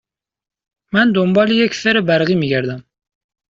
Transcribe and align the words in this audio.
من 0.93 1.11
دنبال 1.11 1.51
یک 1.51 1.73
فر 1.73 2.01
برقی 2.01 2.35
می 2.35 2.49
گردم. 2.49 2.83